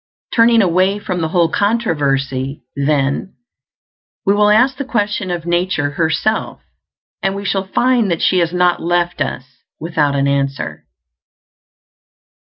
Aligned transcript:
Turning 0.33 0.63
away 0.63 0.97
from 0.97 1.21
the 1.21 1.27
whole 1.27 1.47
controversy, 1.49 2.63
then, 2.75 3.35
we 4.25 4.33
will 4.33 4.49
ask 4.49 4.75
the 4.77 4.83
question 4.83 5.29
of 5.29 5.45
nature 5.45 5.91
herself, 5.91 6.59
and 7.21 7.35
we 7.35 7.45
shall 7.45 7.67
find 7.67 8.09
that 8.09 8.19
she 8.23 8.39
has 8.39 8.51
not 8.51 8.81
left 8.81 9.21
us 9.21 9.43
without 9.79 10.15
an 10.15 10.27
answer. 10.27 10.87